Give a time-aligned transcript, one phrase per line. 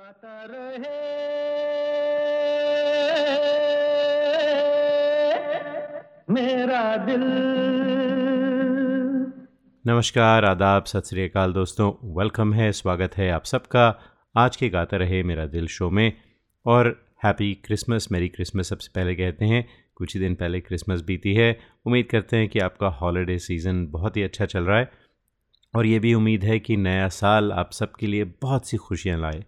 [0.00, 0.88] गाता रहे।
[6.30, 7.22] मेरा दिल।
[9.86, 14.00] नमस्कार, आदाब, सत श्रीकाल दोस्तों। वेलकम है, स्वागत है आप सबका।
[14.36, 16.12] आज के गाता रहे मेरा दिल शो में।
[16.66, 21.34] और हैप्पी क्रिसमस, मेरी क्रिसमस सबसे पहले कहते हैं। कुछ ही दिन पहले क्रिसमस बीती
[21.34, 24.92] है। उम्मीद करते हैं कि आपका हॉलीडे सीज़न बहुत ही अच्छा चल रहा है।
[25.74, 29.44] और ये भी उम्मीद है कि नया साल आप सबके लिए बहुत सी खुशियाँ लाए।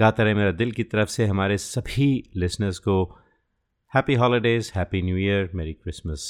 [0.00, 3.02] गाता रहे मेरा दिल की तरफ़ से हमारे सभी लिसनर्स को।
[3.92, 6.22] Happy holidays happy new year merry Christmas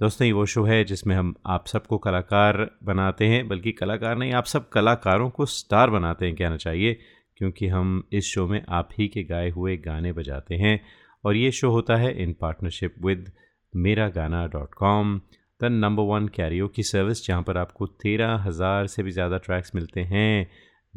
[0.00, 4.32] दोस्तों, ये वो शो है जिसमें हम आप सबको कलाकार बनाते हैं, बल्कि कलाकार नहीं,
[4.32, 6.98] आप सब कलाकारों को स्टार बनाते हैं, कहना चाहिए,
[7.36, 10.80] क्योंकि हम इस शो में आप ही के गाए हुए गाने बजाते हैं।
[11.24, 13.32] और ये शो होता है इन partnership with
[13.72, 15.20] Mera Gana dot com
[15.60, 19.74] the number one karaoke की सर्विस जहाँ पर आपको तेरह हज़ार से भी ज़्यादा ट्रैक्स
[19.74, 20.50] मिलते हैं।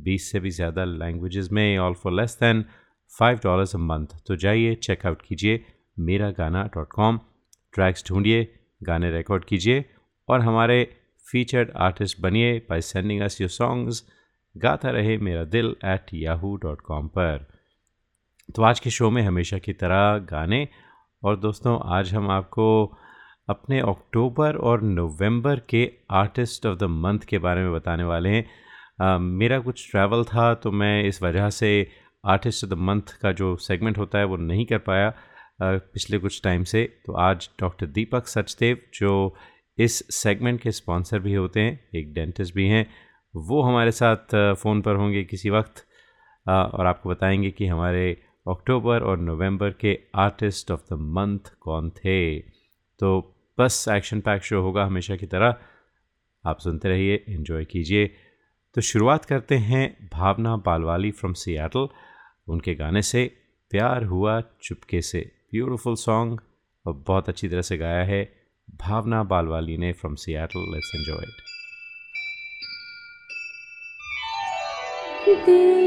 [0.03, 2.63] बीस से भी ज़्यादा लैंग्वेजेस में all for less than
[3.11, 5.63] five dollars a month तो जाइए चेकआउट कीजिए
[5.99, 7.19] मेरा गाना डॉट कॉम
[7.73, 8.47] ट्रैक्स ढूंढिए,
[8.81, 9.85] गाने रिकॉर्ड कीजिए
[10.29, 10.83] और हमारे
[11.25, 14.03] फीचर्ड आर्टिस्ट बनिए by sending us your songs
[14.55, 17.45] Gaata Rahe Mera दिल एट याहू डॉट कॉम पर।
[18.55, 20.67] तो आज के शो में हमेशा की तरह गाने।
[21.23, 22.65] और दोस्तों, आज हम आपको
[23.49, 28.45] अपने अक्टूबर और नवंबर के आर्टिस्ट ऑफ़ द मंथ के बारे में बताने वाले हैं।
[29.01, 31.87] मेरा कुछ ट्रैवल था तो मैं इस वजह से
[32.25, 35.13] आर्टिस्ट ऑफ़ द मंथ का जो सेगमेंट होता है वो नहीं कर पाया
[35.61, 39.35] पिछले कुछ टाइम से। तो आज डॉक्टर दीपक सचदेव जो
[39.77, 42.89] इस सेगमेंट के स्पॉन्सर भी होते हैं, एक डेंटिस्ट भी हैं,
[43.35, 45.85] वो हमारे साथ फ़ोन पर होंगे किसी वक्त।
[46.49, 52.39] और आपको बताएँगे कि हमारे अक्टूबर और नवंबर के आर्टिस्ट ऑफ़ द मंथ कौन थे।
[52.99, 55.55] तो बस एक्शन पैक शो होगा हमेशा की तरह।
[56.45, 58.15] आप सुनते रहिए इन्जॉय कीजिए।
[58.75, 61.87] तो शुरुआत करते हैं भावना बालवाली फ्रॉम सियाटल
[62.47, 63.25] उनके गाने से
[63.71, 66.41] प्यार हुआ चुपके से। ब्यूटिफुल सॉन्ग
[66.85, 68.23] और बहुत अच्छी तरह से गाया है
[68.75, 71.25] भावना बालवाली ने from Seattle let's enjoy
[75.73, 75.78] it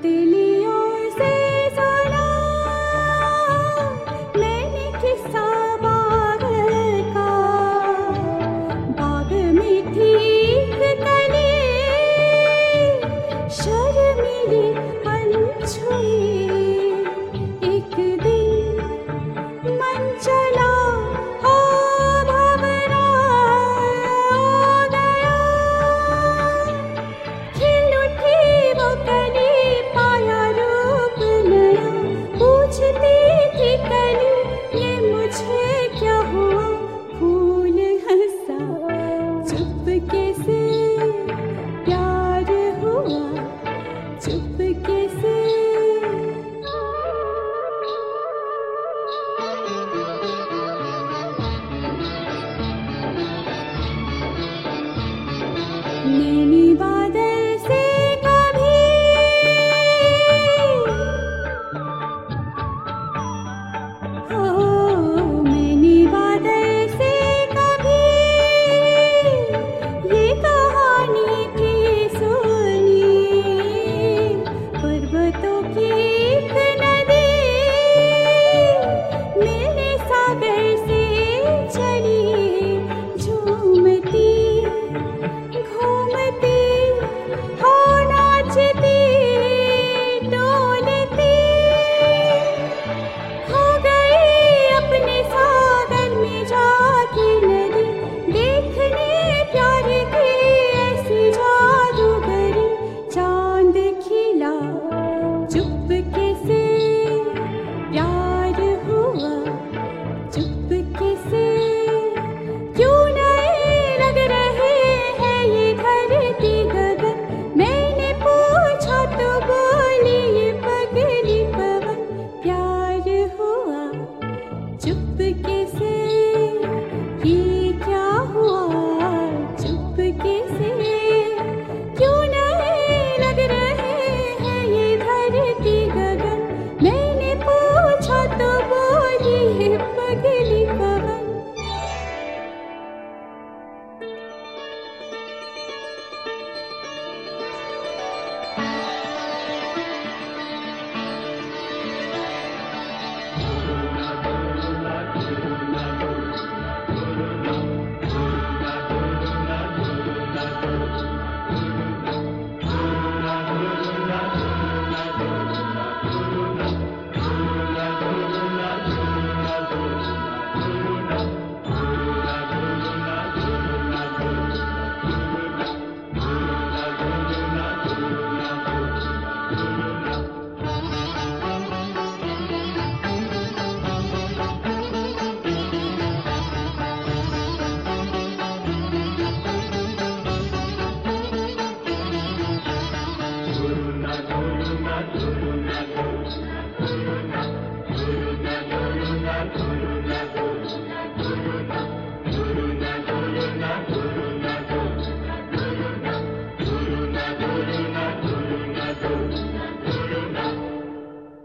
[0.00, 0.41] தெளி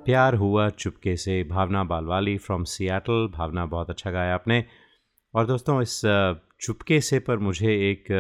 [0.08, 4.64] प्यार हुआ चुपके से। भावना बालवाली फ्रॉम सियाटल भावना, बहुत अच्छा गाया आपने।
[5.34, 6.02] और दोस्तों, इस
[6.62, 8.12] चुपके से पर मुझे एक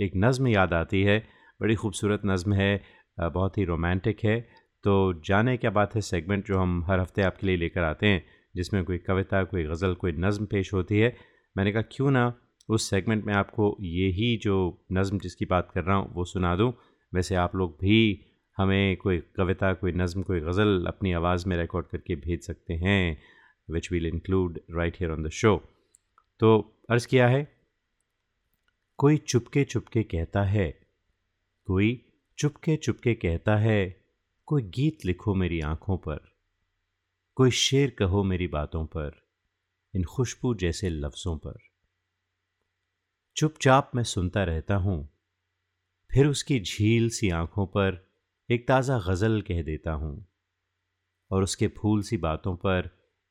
[0.00, 1.18] एक नज़म याद आती है।
[1.60, 2.80] बड़ी खूबसूरत नज़म है
[3.18, 4.40] बहुत ही रोमांटिक है।
[4.84, 4.94] तो
[5.26, 8.24] जाने क्या बात है सेगमेंट जो हम हर हफ़्ते आपके लिए लेकर आते हैं,
[8.54, 11.14] जिसमें कोई कविता, कोई गज़ल, कोई नज़म पेश होती है।
[11.56, 12.32] मैंने कहा, क्यों ना
[12.68, 14.56] उस सेगमेंट में आपको यही जो
[14.92, 16.72] नज़म जिसकी बात कर रहा हूँ, वो सुना दूँ?
[17.12, 18.24] वैसे आप लोग भी
[18.58, 23.18] हमें कोई कविता, कोई नज़म, कोई गज़ल अपनी आवाज़ में रिकॉर्ड करके भेज सकते हैं
[23.68, 25.56] which will include right here on the show
[26.40, 26.58] तो
[26.90, 27.46] अर्ज़ किया है,
[28.98, 30.68] कोई चुपके चुपके कहता है,
[31.68, 32.04] कोई
[32.38, 33.96] चुपके चुपके कहता है,
[34.48, 36.20] कोई गीत लिखो मेरी आँखों पर,
[37.36, 39.12] कोई शेर कहो मेरी बातों पर,
[39.94, 41.58] इन खुशबू जैसे लफ्ज़ों पर।
[43.36, 44.98] चुपचाप मैं सुनता रहता हूँ,
[46.10, 48.07] फिर उसकी झील सी आँखों पर
[48.50, 50.26] एक ताज़ा गज़ल कह देता हूँ
[51.30, 52.90] और उसके फूल सी बातों पर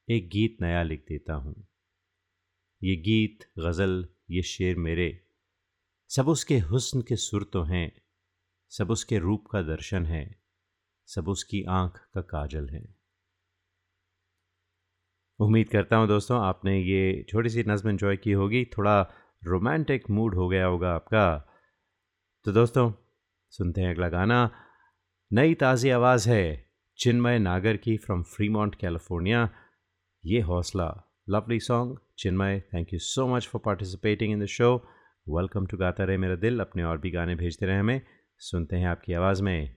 [0.10, 1.68] एक गीत नया लिख देता हूँ।
[2.82, 5.28] ये गीत, गज़ल, ये शेर मेरे,
[6.10, 7.92] सब उसके हुस्न के सुर तो हैं,
[8.72, 10.36] सब उसके रूप का दर्शन है,
[11.06, 12.84] सब उसकी आँख का काजल है।
[15.40, 19.02] उम्मीद करता हूँ दोस्तों, आपने ये छोटी सी नज़म इन्जॉय की होगी, थोड़ा
[19.46, 21.38] रोमांटिक मूड हो गया होगा आपका।
[22.46, 22.92] तो दोस्तों,
[23.54, 24.64] सुनते हैं अगला गाना।
[25.34, 26.66] नई ताज़ी आवाज़ है,
[26.98, 29.50] चिन्मय नागर की फ्रॉम फ्रीमॉन्ट कैलिफ़ोर्निया
[30.26, 34.76] ये हौसला। Lovely song Chinmay thank you so much for participating in the show
[35.30, 38.02] welcome to Gaata Rahe Mera दिल। अपने और भी गाने भेजते रहे हमें।
[38.40, 39.76] सुनते हैं आपकी आवाज़ में।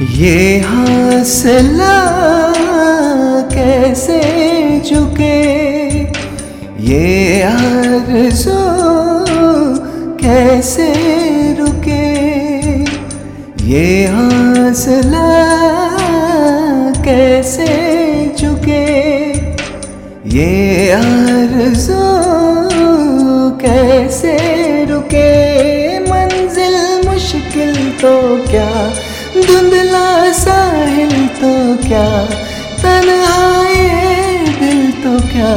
[0.00, 1.94] ये हौसला
[3.52, 4.20] कैसे
[4.80, 5.38] झुके?
[6.88, 8.56] ये आरज़ू
[10.20, 10.88] कैसे
[11.60, 12.02] रुके?
[13.70, 15.24] ये हौसला
[17.04, 17.70] कैसे
[18.38, 18.84] झुके?
[20.36, 22.04] ये आरज़ू
[23.64, 24.36] कैसे
[24.90, 25.28] रुके?
[26.10, 26.76] मंजिल
[27.08, 28.16] मुश्किल तो
[28.50, 28.70] क्या
[30.32, 32.26] साहिल तो क्या?
[32.82, 33.84] तन्हाए
[34.60, 35.52] दिल तो क्या?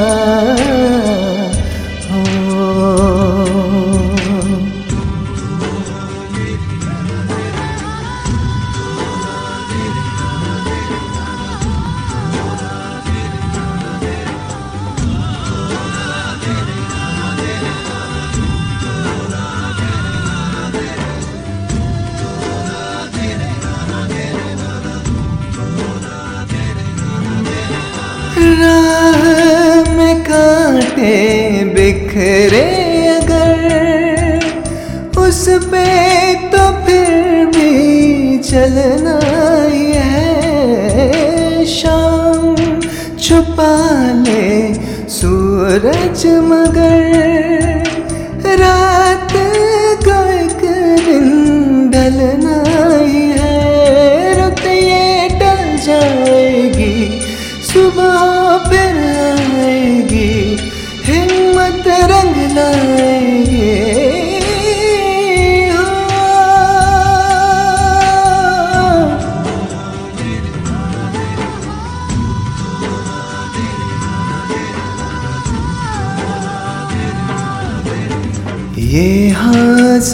[45.79, 47.28] सूरज मगर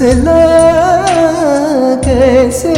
[0.06, 0.40] हौसला
[2.06, 2.74] कैसे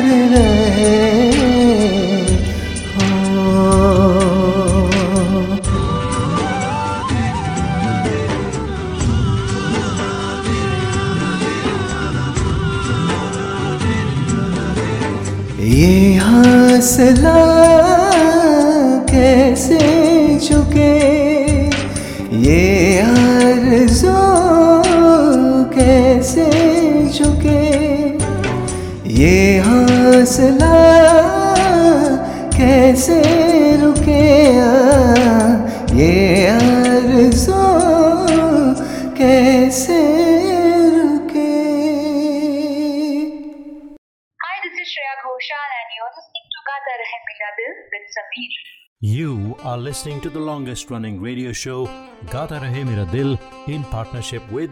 [0.00, 2.00] प्यार रहे
[15.60, 17.38] ये हौसला
[19.10, 19.78] कैसे
[30.19, 30.73] हौसला
[32.57, 33.17] कैसे
[33.81, 34.23] रुके
[35.99, 36.13] ये
[36.49, 37.63] आरज़ू
[39.19, 39.99] कैसे
[40.95, 41.43] रुके
[44.45, 48.53] Hi, this is Shreya Ghoshal, and you're listening to Gata Rahe Mera Dil with Sameer.
[49.01, 51.79] You are listening to the longest running radio show
[52.35, 54.71] Gata Rahe Mera Dil in partnership with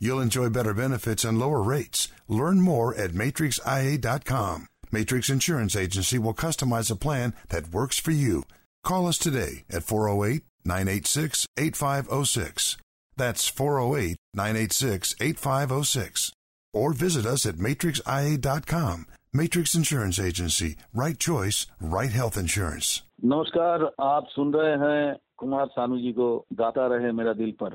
[0.00, 2.08] You'll enjoy better benefits and lower rates.
[2.28, 4.66] Learn more at matrixia.com.
[4.92, 8.42] Matrix Insurance Agency will customize a plan that works for you.
[8.84, 12.76] Call us today at 408 986 8506.
[13.16, 16.32] That's 408 986 8506.
[16.72, 19.06] Or visit us at matrixia.com.
[19.32, 20.76] Matrix Insurance Agency.
[20.94, 23.02] Right choice, right health insurance.
[23.24, 26.26] नमस्कार आप सुन रहे हैं कुमार सानू जी को
[26.60, 27.74] गाता रहे मेरा दिल पर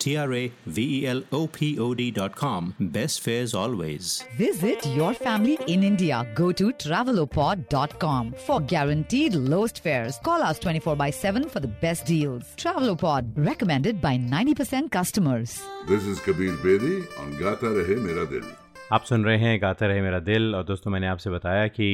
[0.00, 2.74] T R A V E L O P O D.com.
[2.96, 4.24] Best fares always.
[4.38, 6.20] Visit your family in India.
[6.34, 10.18] Go to travelopod.com for guaranteed lowest fares.
[10.24, 12.44] Call us 24 by 7 for the best deals.
[12.56, 15.60] Travelopod, recommended by 90% customers.
[15.86, 18.44] This is Kabir Bedi on Gata Rahe Mera Dil.
[18.92, 21.88] आप सुन रहे हैं गाता रहे मेरा दिल और दोस्तों मैंने आपसे बताया कि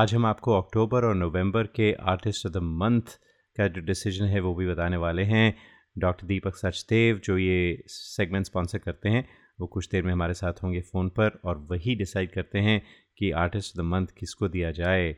[0.00, 3.14] आज हम आपको अक्टूबर और नवंबर के आर्टिस्ट ऑफ़ द मंथ
[3.58, 5.46] का जो डिसीज़न है वो भी बताने वाले हैं
[5.96, 9.28] डॉक्टर दीपक सचदेव, जो ये सेगमेंट स्पॉन्सर करते हैं,
[9.60, 12.80] वो कुछ देर में हमारे साथ होंगे फ़ोन पर और वही डिसाइड करते हैं
[13.18, 15.12] कि आर्टिस्ट द मंथ किसको दिया जाए।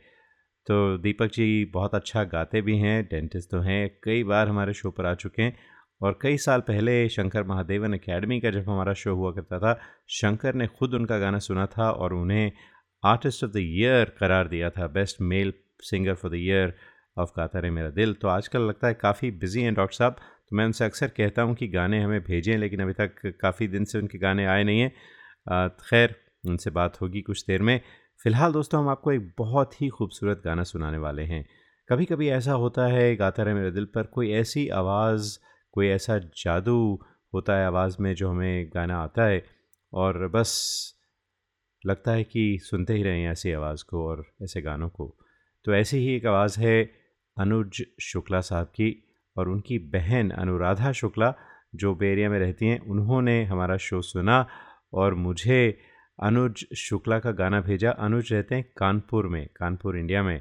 [0.66, 4.90] तो दीपक जी, बहुत अच्छा गाते भी हैं, डेंटिस्ट तो हैं, कई बार हमारे शो
[4.90, 5.56] पर आ चुके हैं
[6.00, 10.54] और कई साल पहले शंकर महादेवन एकेडमी का जब हमारा शो हुआ करता था, शंकर
[10.54, 12.50] ने खुद उनका गाना सुना था और उन्हें
[13.02, 16.74] आर्टिस्ट ऑफ़ द ईयर करार दिया था, best male singer for the year
[17.18, 20.16] of Gaata Rahe Mera दिल। तो आजकल लगता है काफ़ी बिज़ी हैं डॉक्टर साहब
[20.50, 23.84] तो मैं उनसे अक्सर कहता हूँ कि गाने हमें भेजें, लेकिन अभी तक काफ़ी दिन
[23.84, 26.14] से उनके गाने आए नहीं हैं। खैर,
[26.48, 27.80] उनसे बात होगी कुछ देर में।
[28.22, 31.46] फ़िलहाल दोस्तों, हम आपको एक बहुत ही खूबसूरत गाना सुनाने वाले हैं।
[31.88, 35.38] कभी कभी ऐसा होता है, गाता रहे मेरे दिल पर, कोई ऐसी आवाज़,
[35.72, 37.00] कोई ऐसा जादू
[37.34, 39.44] होता है आवाज़ में जो हमें गाना आता है
[39.92, 40.94] और बस
[41.86, 45.16] लगता है कि सुनते ही रहें ऐसी आवाज़ को और ऐसे गानों को।
[45.64, 46.82] तो ऐसी ही एक आवाज़ है
[47.38, 49.05] अनुज शुक्ला साहब की।
[49.36, 51.32] और उनकी बहन अनुराधा शुक्ला
[51.74, 54.46] जो बेरिया में रहती हैं, उन्होंने हमारा शो सुना
[54.94, 55.78] और मुझे
[56.18, 60.40] अनुज शुक्ला का गाना भेजा। अनुज रहते हैं कानपुर में, कानपुर इंडिया में।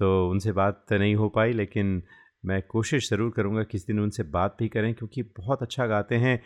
[0.00, 2.02] तो उनसे बात नहीं हो पाई, लेकिन
[2.44, 6.40] मैं कोशिश ज़रूर करूँगा किस दिन उनसे बात भी करें, क्योंकि बहुत अच्छा गाते हैं।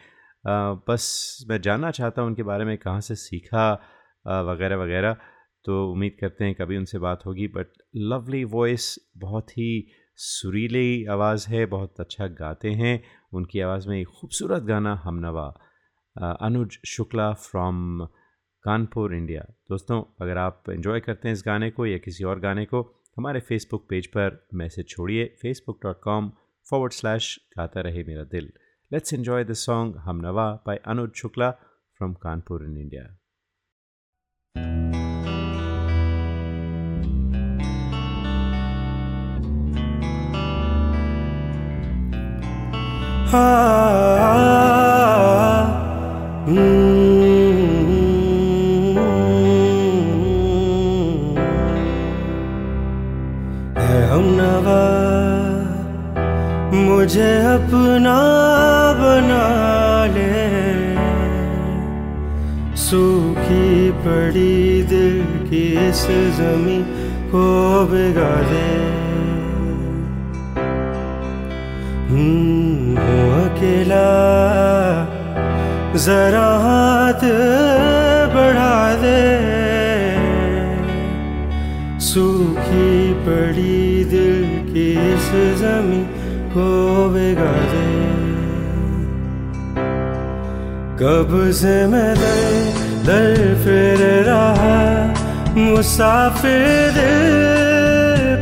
[0.88, 3.72] बस मैं जानना चाहता हूँ उनके बारे में, कहाँ से सीखा
[4.44, 5.16] वगैरह वगैरह।
[5.64, 7.66] तो उम्मीद करते हैं कभी उनसे बात होगी, बट
[7.96, 9.86] लवली वॉइस बहुत ही
[10.18, 15.46] सुरीली आवाज़ है, बहुत अच्छा गाते हैं। उनकी आवाज़ में एक खूबसूरत गाना हमनवा
[16.16, 18.04] अनुज शुक्ला फ्रॉम
[18.64, 22.64] कानपुर, इंडिया। दोस्तों, अगर आप इन्जॉय करते हैं इस गाने को या किसी और गाने
[22.64, 22.82] को,
[23.16, 26.30] हमारे फेसबुक पेज पर मैसेज छोड़िए Facebook dot com
[26.66, 28.52] forward slash Gaata Rahe Mera दिल।
[28.90, 33.16] लेट्स एन्जॉय द सॉन्ग हम नवा by Anuj Shukla from Kanpur, in India.
[54.24, 54.82] नवा
[56.74, 58.16] मुझे अपना
[59.00, 59.44] बना
[60.14, 60.32] ले।
[62.76, 66.82] सूखी पड़ी दिल की इस जमी
[67.30, 67.44] को
[67.86, 69.01] भिगा दे।
[75.96, 77.22] जरा हाथ
[78.34, 79.22] बढ़ा दे।
[82.00, 85.28] सूखी पड़ी दिल की इस
[85.60, 86.04] जमी
[86.54, 86.68] को
[87.08, 88.12] भिगा दे।
[91.02, 92.72] कब से मैं दर
[93.06, 95.02] दर फिर रहा।
[95.56, 96.92] मुसाफिर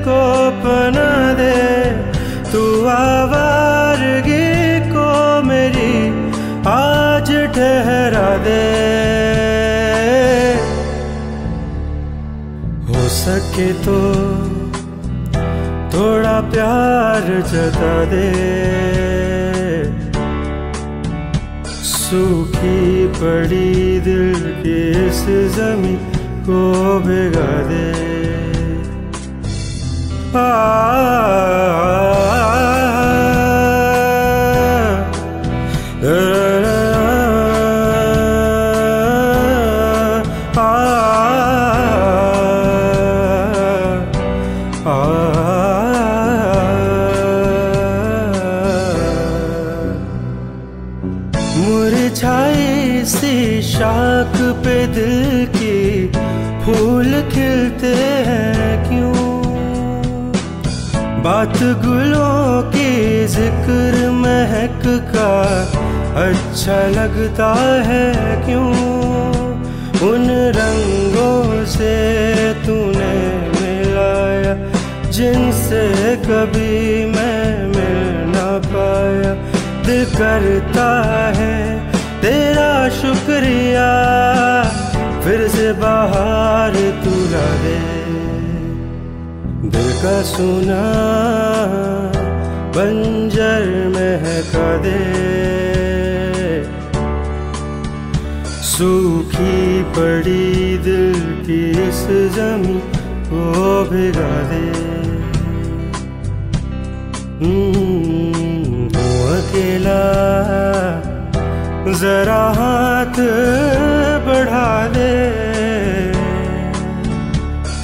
[0.09, 1.81] को पना दे।
[2.53, 4.70] तू आवारगी
[5.51, 5.93] मेरी
[6.71, 8.65] आज ठहरा दे।
[12.89, 13.99] हो सके तो
[15.95, 18.29] थोड़ा प्यार जता दे।
[21.91, 25.21] सूखी पड़ी दिल की इस
[25.57, 25.97] जमी
[26.47, 26.63] को
[27.01, 27.89] भिगा दे।
[30.37, 30.51] आ,
[51.61, 54.87] मुरझाई सी शाख पे
[55.57, 56.07] की
[56.65, 57.95] फूल खिलते
[58.89, 59.31] क्यों?
[61.23, 64.83] बात गुलों की ज़िक्र महक
[65.15, 65.80] का
[66.17, 67.55] अच्छा लगता
[67.87, 68.07] है
[68.47, 68.71] क्यों?
[70.11, 71.95] उन रंगों से
[72.55, 73.15] तूने
[73.51, 74.55] मिलाया,
[75.11, 79.35] जिनसे कभी मैं मिल ना पाया।
[79.87, 80.89] दिल करता
[81.37, 81.57] है
[82.21, 83.89] तेरा शुक्रिया,
[85.25, 87.79] फिर से बाहर तू ला दे।
[89.69, 90.83] दिल का सुना,
[92.77, 95.30] बंजर में महका दे
[98.81, 102.79] सूखी पड़ी दिल की इस जमी
[103.27, 104.69] को भिगा दे।
[107.41, 110.01] हम्म, हूँ अकेला
[111.93, 113.21] जरा हाथ
[114.27, 115.13] बढ़ा दे।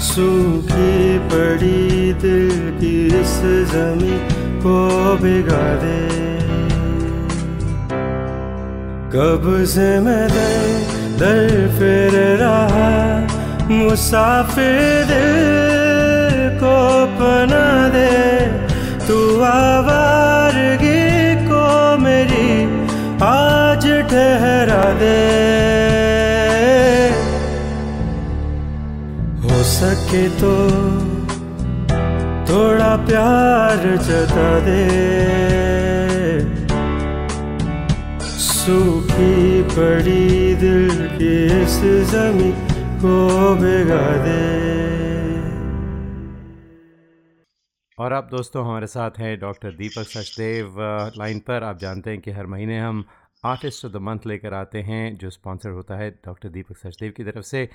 [0.00, 3.40] सूखी पड़ी दिल की इस
[3.72, 4.18] जमी
[4.58, 4.78] को
[5.16, 6.26] भिगा दे।
[9.16, 10.85] कब से मैं दर
[11.18, 12.88] दर फिर रहा
[13.70, 15.12] मुसाफिर
[16.60, 16.76] को
[17.18, 18.12] पना दे।
[19.06, 21.02] तू आवारगी
[21.46, 21.64] को
[21.98, 22.50] मेरी
[23.22, 25.16] आज ठहरा दे।
[29.42, 30.54] हो सके तो
[32.50, 34.84] थोड़ा प्यार जता दे।
[38.38, 42.52] सूखी पड़ी दिल इस जमी
[43.00, 44.66] को भिगा दे।
[47.98, 50.76] और आप दोस्तों हमारे साथ हैं डॉक्टर दीपक सचदेव
[51.18, 53.04] लाइन पर। आप जानते हैं कि हर महीने हम
[53.44, 57.24] आर्टिस्ट ऑफ़ द मंथ लेकर आते हैं, जो स्पॉन्सर होता है डॉक्टर दीपक सचदेव की
[57.24, 57.68] तरफ़ से।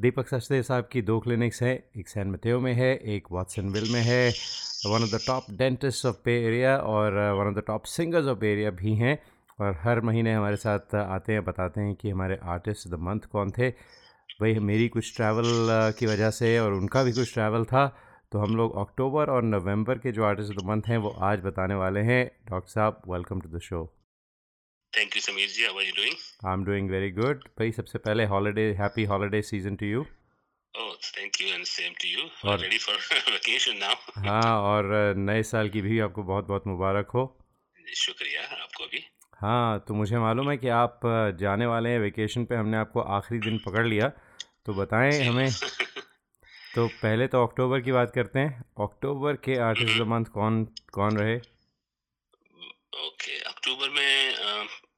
[0.00, 4.00] दीपक सचदेव साहब की दो क्लिनिक्स हैं, एक सैन मतेओ में है, एक वाटसनविल में
[4.00, 4.30] है।
[4.86, 8.44] One of the top dentist of Bay area और one of the top singers of
[8.44, 9.18] area भी हैं।
[9.62, 13.50] और हर महीने हमारे साथ आते हैं बताते हैं कि हमारे आर्टिस्ट द मंथ कौन
[13.50, 13.70] थे।
[14.40, 15.44] भाई मेरी कुछ ट्रैवल
[15.98, 17.98] की वजह से और उनका भी कुछ ट्रैवल था।
[18.32, 21.40] तो हम लोग अक्टूबर और नवंबर के जो आर्टिस्ट ऑफ़ द मंथ हैं वो आज
[21.40, 23.96] बताने वाले हैं। डॉक्टर साहब welcome to the show
[24.98, 26.16] thank you Sameer ji How are you doing?
[26.46, 30.06] I am doing very good भाई सबसे पहले holiday happy holiday season to you
[31.42, 32.28] you, and same to you.
[32.44, 32.96] और- Ready for
[33.36, 33.96] vacation now?
[34.18, 37.38] हाँ और नए साल की भी आपको बहुत बहुत मुबारक हो।
[37.96, 39.04] शुक्रिया आपको भी।
[39.42, 41.00] हाँ तो मुझे मालूम है कि आप
[41.40, 44.08] जाने वाले हैं वेकेशन पे हमने आपको आखिरी दिन पकड़ लिया।
[44.66, 45.50] तो बताएँ हमें
[46.74, 51.16] तो पहले तो अक्टूबर की बात करते हैं। अक्टूबर के आर्टिस्ट ऑफ़ मंथ कौन कौन
[51.18, 51.36] रहे?
[53.06, 54.28] ओके अक्टूबर में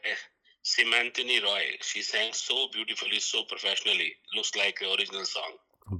[0.64, 5.52] Simantini Roy she sang so beautifully so professionally looks like original song.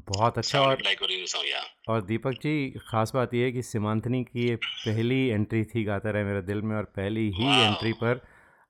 [0.08, 1.66] बहुत अच्छा और like song yeah.
[1.88, 2.54] और दीपक जी
[2.88, 6.60] ख़ास बात यह है कि सीमांतनी की ये पहली एंट्री थी गाता रहे मेरे दिल
[6.62, 7.64] में और पहली ही Wow.
[7.66, 8.20] एंट्री पर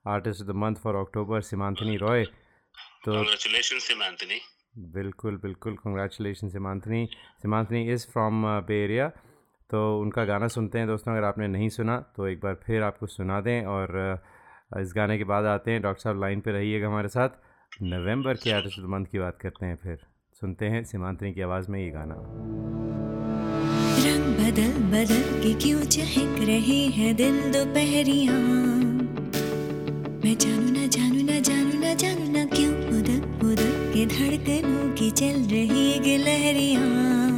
[0.05, 2.25] artist of the month for October Simantini Roy
[3.05, 4.39] तो congratulations Simantini
[4.95, 7.05] बिल्कुल बिल्कुल congratulation Simantini
[7.43, 9.09] Simantini is from Bay area
[9.71, 13.07] तो उनका गाना सुनते हैं दोस्तों अगर आपने नहीं सुना तो एक बार फिर आपको
[13.15, 14.17] सुना दें और अ,
[14.77, 17.29] इस गाने के बाद आते हैं, डॉक्टर साहब लाइन पर रहिएगा हमारे साथ।
[17.83, 19.99] नवंबर के आर्टिस्ट मंथ की बात करते हैं फिर।
[20.33, 22.15] सुनते हैं सीमांतनी की आवाज़ में ये गाना।
[23.99, 28.33] रंग बदल बदल के क्यों चहक रहे हैं दिल दोपहरिया?
[30.25, 35.11] मैं जानू ना जानू ना जानू ना जानू ना क्यों उधर उधर के धड़कनों की
[35.11, 37.38] चल रही गिलहरिया?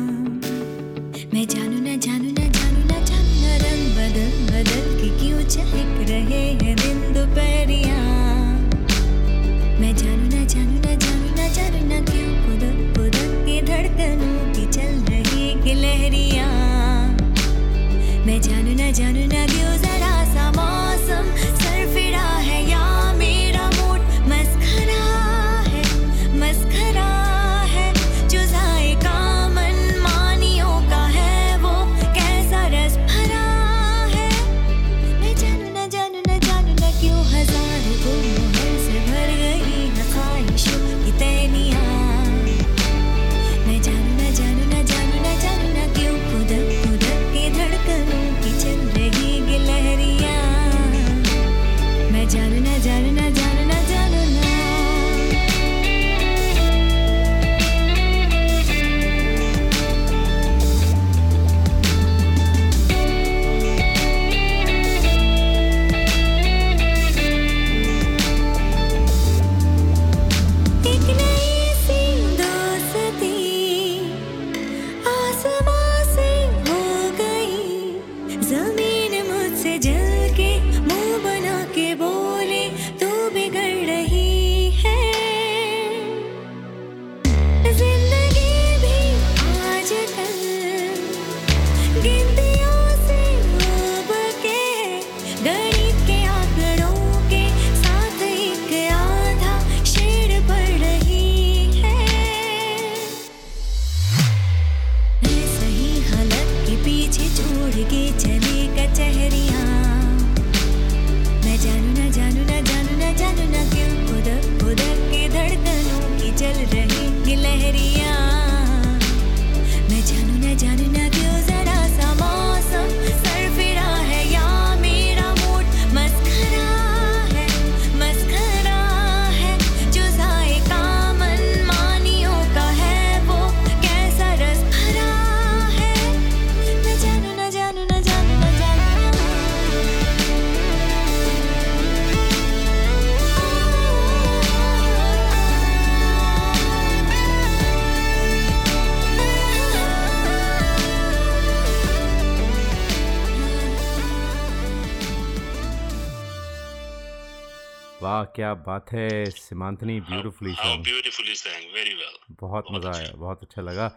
[158.34, 160.52] क्या बात है Simantini beautifully
[160.84, 162.16] beautifully sang, very well.
[162.40, 163.88] बहुत मज़ा आया बहुत अच्छा लगा।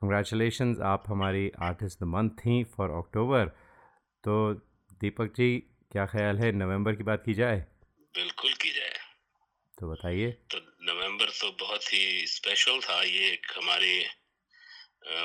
[0.00, 3.46] कंग्रेचुलेशंस आप हमारी आर्टिस्ट द मंथ थी फॉर अक्टूबर
[4.24, 4.54] तो
[5.00, 5.48] दीपक जी
[5.92, 7.64] क्या ख्याल है नवंबर की बात की जाए?
[8.14, 8.94] बिल्कुल की जाए।
[9.78, 14.06] तो बताइए। तो नवंबर तो बहुत ही स्पेशल था ये एक हमारे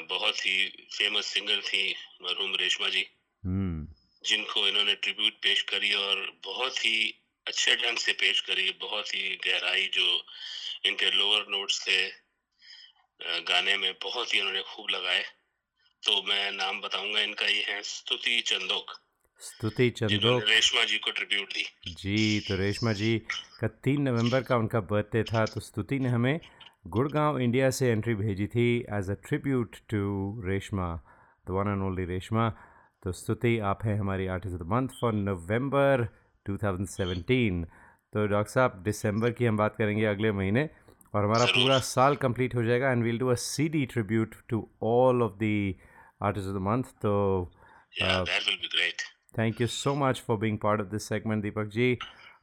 [0.10, 3.06] बहुत ही फ़ेमस सिंगर थी मरहूम रेशमा जी।
[3.46, 3.88] हम्म।
[4.24, 9.36] जिनको इन्होंने ट्रिब्यूट पेश करी और बहुत ही अच्छे ढंग से पेश करी बहुत ही
[9.46, 10.08] गहराई जो
[10.86, 12.02] इनके लोअर नोट्स थे
[13.46, 15.24] गाने में बहुत ही उन्होंने खूब लगाए।
[16.04, 18.92] तो मैं नाम बताऊँगा इनका ये है स्तुति चंदोक।
[19.42, 23.18] स्तुति चंदोक। रेशमा जी को ट्रिब्यूट दी। जी तो रेशमा जी
[23.60, 26.40] का तीन नवंबर का उनका बर्थडे था तो स्तुति ने हमें
[26.88, 30.02] गुड़गांव इंडिया से एंट्री भेजी थी as a tribute to
[30.46, 30.88] Reshma
[31.48, 32.50] the one and only Reshma.
[33.04, 36.08] तो स्तुति आप हैं हमारी artist of the month for November
[36.50, 37.66] 2017
[38.14, 40.70] तो डॉक्टर साहब दिसंबर की हम बात करेंगे अगले महीने
[41.16, 45.24] और हमारा पूरा साल कंप्लीट हो जाएगा and we'll do a CD tribute to all
[45.24, 45.74] of the
[46.24, 47.52] artist of the month तो.
[49.38, 51.98] Thank you so much for being part of this segment Deepak ji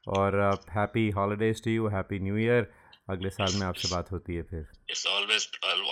[0.08, 2.72] और happy holidays to you happy new year
[3.10, 5.44] अगले साल में आपसे बात होती है फिर। It's always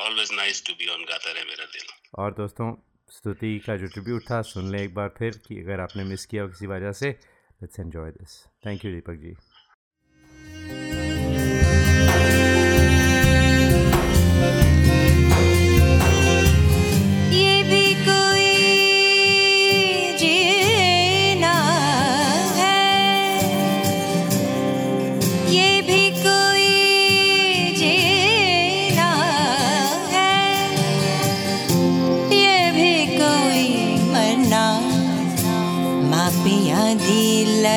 [0.07, 1.87] always nice to be on गाता रहे मेरा दिल।
[2.19, 2.75] और दोस्तों
[3.09, 6.47] स्तुति का जो ट्रिब्यूट था सुन लें एक बार फिर कि अगर आपने मिस किया
[6.47, 9.35] किसी वजह से। Let's enjoy this thank you Deepak ji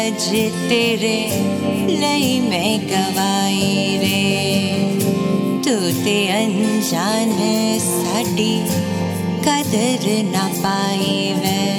[0.10, 0.30] लज
[0.70, 1.18] तेरे
[2.02, 4.22] लई मैं गवाई रे।
[5.66, 7.36] तू ते अनजान
[7.80, 8.56] साडी
[9.46, 11.79] कदर ना पाई वे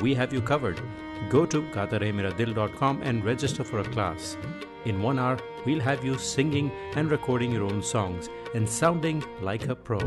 [0.00, 0.80] we have you covered.
[1.28, 4.36] Go to gatarehemiradil.com and register for a class.
[4.84, 9.68] In one hour, we'll have you singing and recording your own songs and sounding like
[9.68, 9.98] a pro.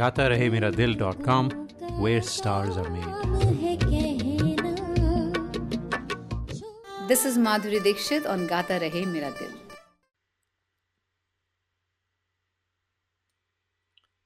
[0.00, 1.50] Gatarehemiradil.com,
[2.00, 3.20] where stars are made.
[7.08, 9.69] This is Madhuri Dixit on Gata Rahe Mera Dil.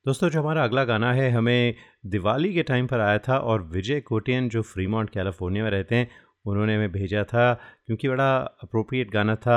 [0.06, 1.74] दोस्तों जो हमारा अगला गाना है हमें
[2.06, 6.08] दिवाली के time पर आया था और विजय कोटियन जो फ्रीमॉन्ट कैलिफ़ोर्निया में रहते हैं
[6.46, 7.52] उन्होंने हमें भेजा था
[7.86, 9.56] क्योंकि बड़ा अप्रोप्रिएट गाना था।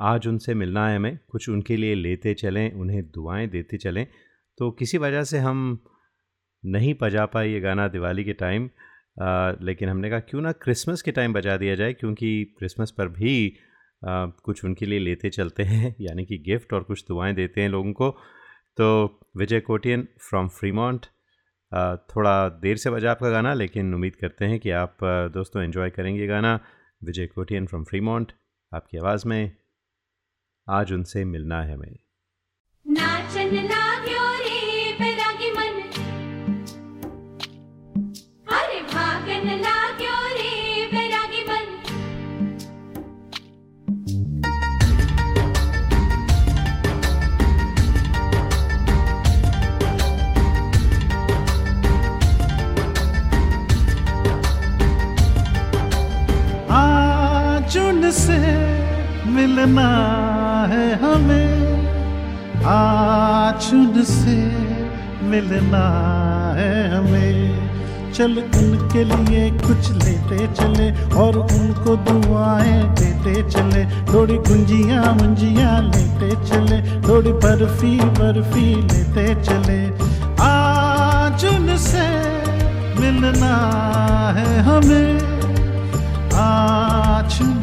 [0.00, 4.06] आज उनसे मिलना है हमें कुछ उनके लिए लेते चलें उन्हें दुआएँ देते चलें।
[4.58, 5.78] तो किसी वजह से हम
[6.64, 8.70] नहीं बजा पाए ये गाना दिवाली के टाइम
[9.62, 11.92] लेकिन हमने कहा क्यों ना क्रिसमस के टाइम बजा दिया जाए?
[11.92, 13.56] क्योंकि क्रिसमस पर भी
[14.08, 17.68] आ, कुछ उनके लिए लेते चलते हैं यानी कि गिफ्ट और कुछ दुआएँ देते हैं
[17.68, 18.16] लोगों को।
[18.76, 18.86] तो
[19.36, 21.06] विजय कोटियन फ्रॉम फ्रीमॉन्ट
[22.10, 24.98] थोड़ा देर से बजा आपका गाना, लेकिन उम्मीद करते हैं कि आप
[25.34, 26.58] दोस्तों एंजॉय करेंगे गाना।
[27.04, 28.32] विजय कोटियन फ्रॉम फ्रीमॉन्ट
[28.72, 29.52] आपकी आवाज़ में,
[30.66, 31.96] आज उनसे मिलना है हमें।
[32.86, 33.66] नाचन
[58.06, 58.38] उनसे
[59.30, 59.88] मिलना
[60.70, 61.56] है हमें।
[62.64, 63.62] आज
[64.04, 64.36] से
[65.22, 65.86] मिलना
[66.56, 67.68] है हमें।
[68.12, 76.30] चल उनके लिए कुछ लेते चले और उनको दुआएँ देते चले। थोड़ी गुंजियाँ मुंजियाँ लेते
[76.46, 79.86] चले, थोड़ी बर्फ़ी बर्फ़ी लेते चले।
[80.42, 82.08] आज उनसे
[83.00, 83.56] मिलना
[84.36, 85.36] है हमें।
[86.34, 87.55] आज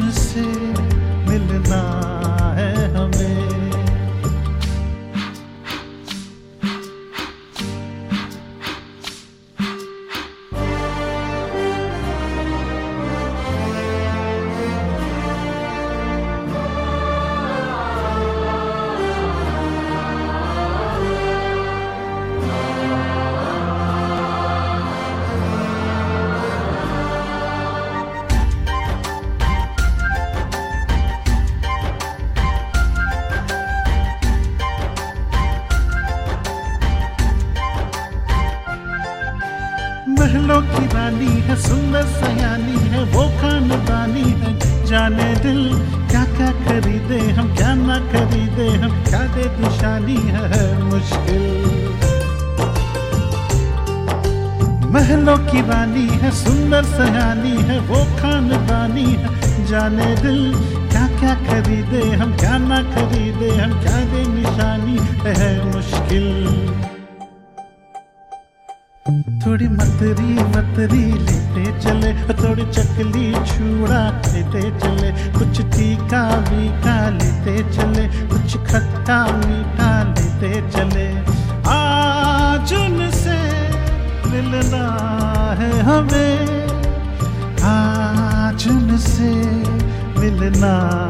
[90.44, 91.03] मिलना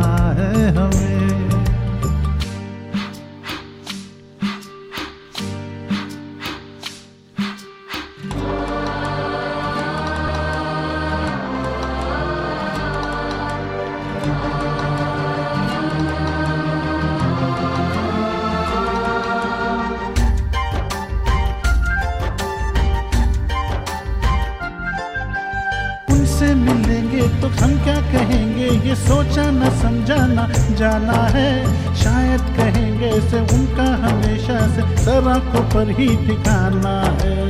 [35.84, 37.40] पर ही ठिकाना है।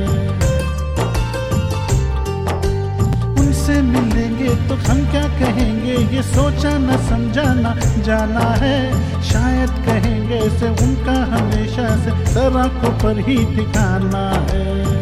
[3.39, 6.15] उनसे मिलेंगे तो हम क्या कहेंगे?
[6.15, 8.77] ये सोचा न समझा न जाना है।
[9.23, 14.94] शायद कहेंगे से उनका हमेशा से सड़कों पर ही ठिकाना है।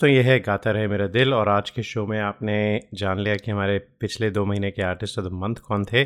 [0.00, 2.54] दोस्तों ये है गाता रहे मेरा दिल और आज के शो में आपने
[2.94, 6.04] जान लिया कि हमारे पिछले दो महीने के आर्टिस्ट ऑफ़ द मंथ कौन थे।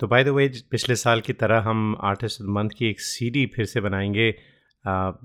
[0.00, 3.00] तो बाय द वे पिछले साल की तरह हम आर्टिस्ट ऑफ़ द मंथ की एक
[3.00, 4.30] सीडी फिर से बनाएँगे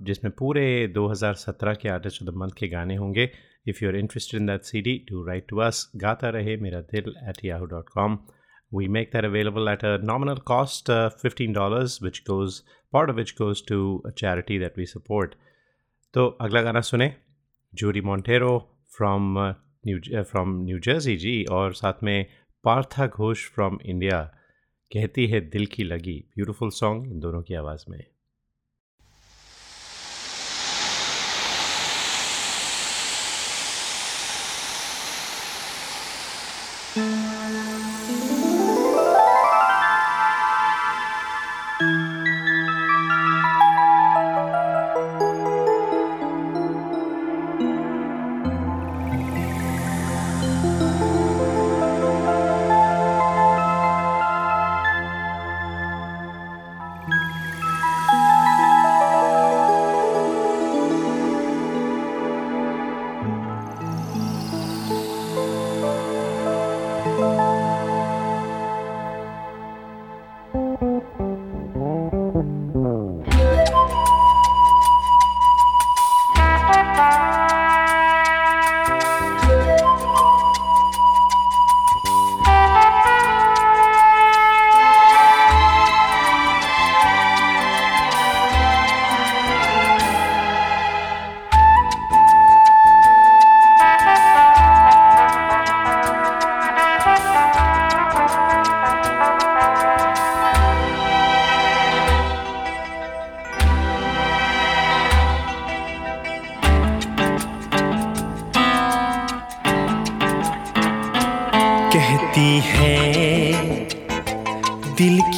[0.05, 0.65] जिसमें पूरे
[0.97, 3.29] 2017 के आर्टिस्ट ऑफ़ द मंथ के गाने होंगे।
[3.67, 7.13] If you are interested in that CD do write to us Gaata Rahe Mera Dil
[7.29, 8.19] at Yahoo dot com
[8.73, 12.59] we make that available at a nominal cost uh, $15 which goes
[12.93, 13.79] part of which goes to
[14.09, 15.33] a charity that
[16.13, 17.15] तो अगला गाना सुने।
[17.73, 18.57] Juri Montero
[18.97, 19.35] from
[19.87, 22.25] New from New Jersey ji, और साथ में
[22.63, 24.21] Partha Ghosh from India
[24.91, 28.03] कहती है दिल की लगी। ब्यूटीफुल सॉन्ग इन दोनों की आवाज़ में।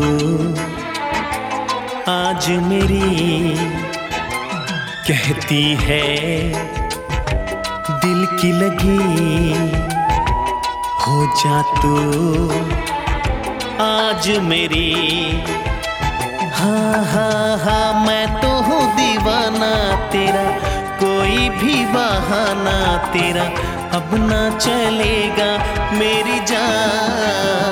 [2.12, 3.54] आज मेरी
[5.08, 6.02] कहती है,
[8.02, 9.54] दिल की लगी,
[11.04, 11.94] हो जा तू।
[13.84, 14.92] आज मेरी
[16.52, 19.72] हाँ हाँ हाँ मैं तो हूँ दीवाना
[20.12, 20.44] तेरा,
[20.98, 22.76] कोई भी बहाना
[23.12, 23.44] तेरा,
[23.98, 27.63] अब ना चलेगा। मेरी जान।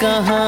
[0.00, 0.39] कहाँ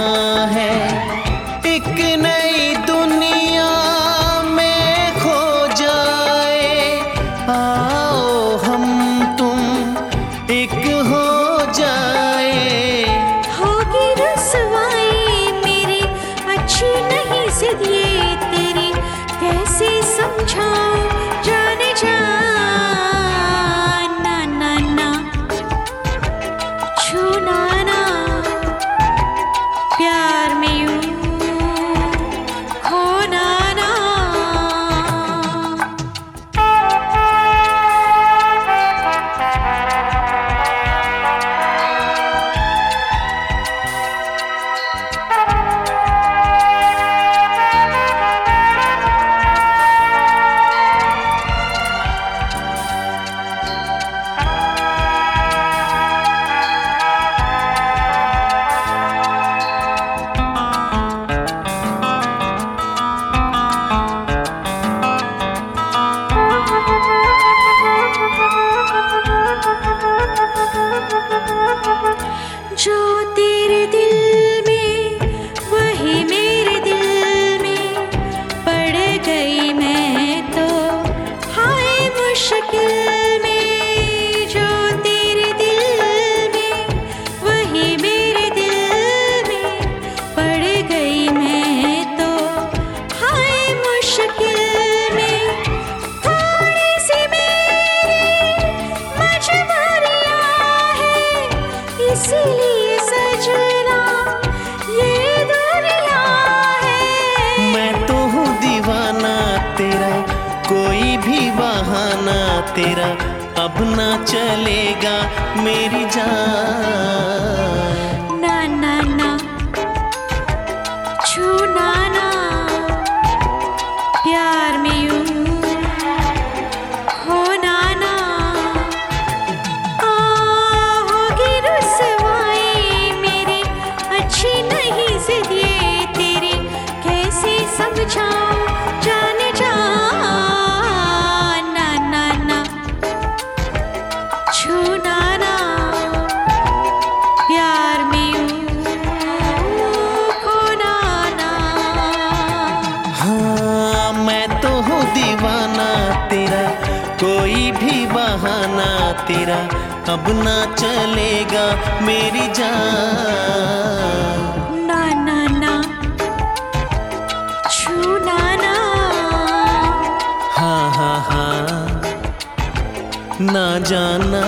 [173.51, 174.41] ना जाना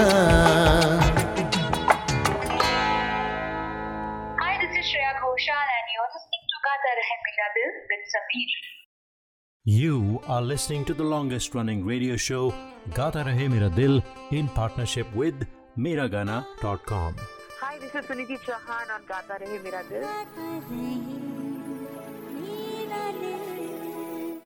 [4.40, 8.52] Hi, this is Shreya Ghoshal, and you're listening to Gata Rahe Mera Dil with Sameer.
[9.66, 12.54] You are listening to the longest running radio show,
[12.94, 17.16] Gata Rahe Mera Dil, in partnership with Miragana.com.
[17.62, 20.08] Hi, this is Suniti Chauhan on Gata Rahe Mera Dil.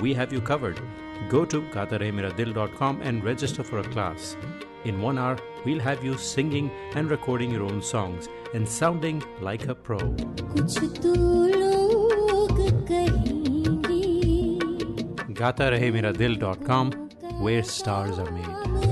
[0.00, 0.80] we have you covered.
[1.28, 4.36] Go to gaataremeradil.com and register for a class.
[4.84, 9.68] In one hour, we'll have you singing and recording your own songs and sounding like
[9.68, 9.98] a pro.
[15.42, 16.92] gaataremeradil.com,
[17.40, 18.91] where stars are made.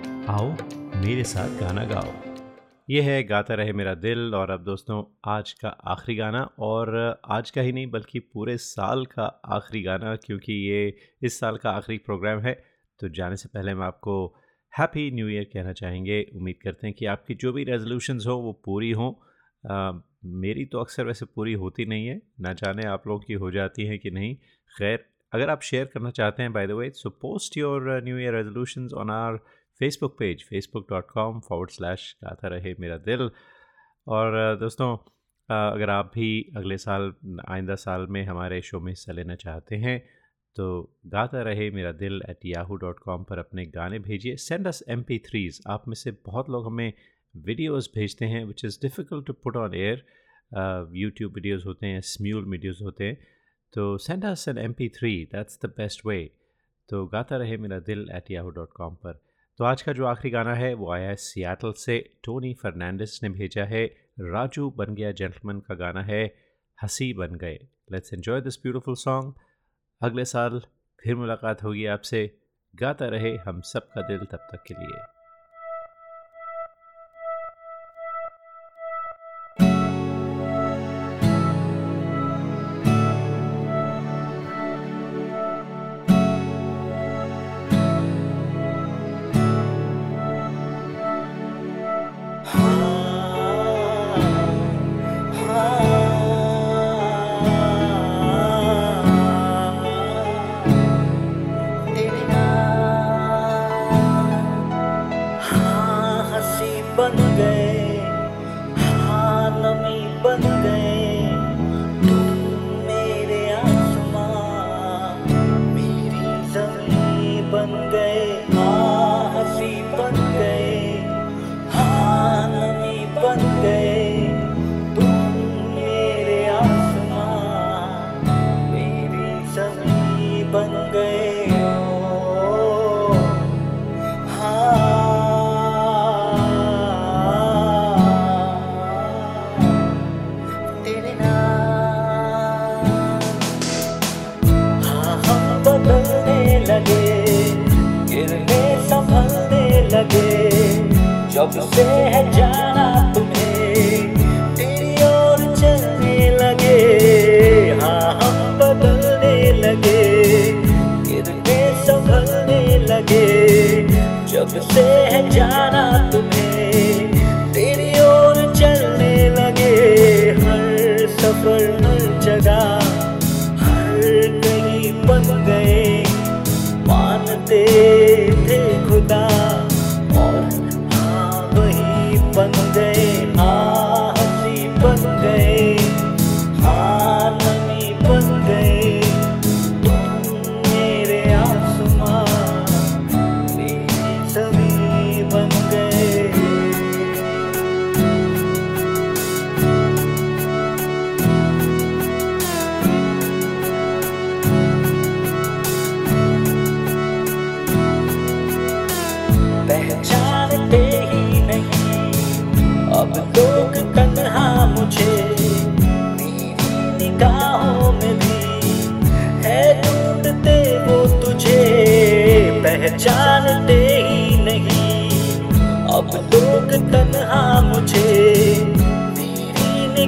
[0.31, 0.51] आओ,
[0.95, 2.11] मेरे साथ गाना गाओ।
[2.89, 7.51] ये है, गाता रहे मेरा दिल और अब दोस्तों, आज का आखिरी गाना और आज
[7.51, 11.97] का ही नहीं, बल्कि पूरे साल का आखिरी गाना, क्योंकि ये इस साल का आखिरी
[11.97, 12.53] प्रोग्राम है।
[12.99, 14.15] तो जाने से पहले मैं आपको
[14.73, 18.61] हैप्पी न्यू ईयर कहना चाहेंगे। उम्मीद करते हैं कि आपकी जो भी रेजोल्यूशंस हो, वो
[18.65, 19.13] पूरी हों।
[20.41, 23.85] मेरी तो अक्सर वैसे पूरी होती नहीं है। ना जाने आप लोगों की हो जाती
[23.85, 24.35] हैं कि नहीं।
[24.71, 28.33] खैर, अगर आप शेयर करना चाहते हैं by the way so post your new year
[28.33, 29.39] resolutions on our
[29.81, 33.29] Facebook page Facebook dot com forward slash Gaata Rahe Mera दिल।
[34.07, 34.89] और दोस्तों
[35.49, 36.27] अगर आप भी
[36.57, 37.13] अगले साल,
[37.49, 39.99] आइंदा साल में हमारे शो में हिस्सा लेना चाहते हैं
[40.57, 40.67] तो
[41.07, 45.03] Gaata Rahe Mera Dil at Yahoo dot com पर अपने गाने भेजिए। Send us M
[45.03, 46.93] P threes आप में से बहुत लोग हमें
[47.35, 50.05] वीडियोस भेजते हैं which is difficult to put on air
[50.97, 53.17] YouTube videos होते हैं स्म्यूल वीडियोस होते हैं।
[53.73, 56.23] तो send us an M P three that's the best way
[56.89, 59.21] तो Gaata Rahe Mera Dil at Yahoo dot com पर।
[59.61, 63.29] तो आज का जो आखिरी गाना है, वो आया है सियाटल से। टोनी फर्नांडिस ने
[63.29, 63.85] भेजा है।
[64.19, 66.35] राजू बन गया जेंटलमैन का गाना है,
[66.83, 69.33] हँसी बन गए। Let's enjoy this beautiful song
[70.01, 70.61] अगले साल
[71.03, 72.37] फिर मुलाकात होगी आपसे।
[72.75, 75.10] गाता रहे हम सब का दिल तब तक के लिए।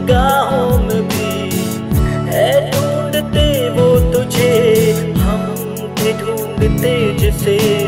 [0.03, 1.49] निगाहों में भी
[2.27, 4.51] है ढूंढते वो तुझे
[5.17, 5.55] हम
[5.99, 7.82] थे ढूंढते जिसे।